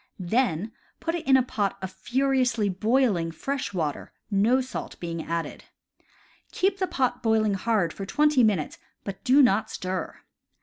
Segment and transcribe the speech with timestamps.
[0.17, 5.65] Then put it in a pot of furiously boiling fresh water, no salt being added.
[6.51, 10.15] Keep the pot boiling hard for twenty minutes, but do not stir.